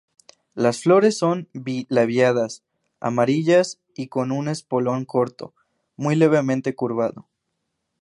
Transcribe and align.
Las 0.55 0.81
flores 0.81 1.19
son 1.19 1.47
bi-labiadas, 1.53 2.63
amarillas 2.99 3.79
y 3.93 4.07
con 4.07 4.31
un 4.31 4.47
espolón 4.47 5.05
corto, 5.05 5.53
muy 5.95 6.15
levemente 6.15 6.73
curvado. 6.73 7.29